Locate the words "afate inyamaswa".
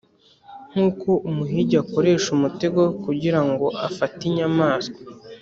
3.87-4.99